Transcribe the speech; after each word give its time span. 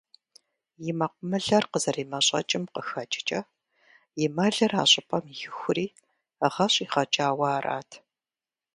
И 0.89 0.91
мэкъумылэр 0.97 1.63
къызэремэщӏэкӏым 1.71 2.63
къыхэкӏкӏэ, 2.73 3.39
и 4.23 4.25
мэлыр 4.35 4.73
а 4.81 4.83
щӏыпӏэм 4.91 5.25
ихури, 5.45 5.87
гъэ 6.53 6.65
щӏигъэкӏауэ 6.73 7.47
арат. 7.57 7.89